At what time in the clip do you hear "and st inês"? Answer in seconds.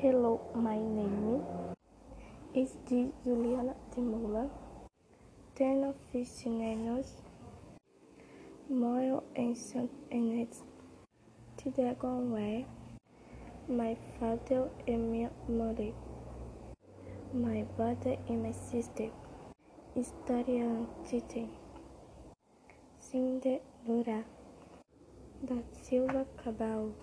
9.34-10.62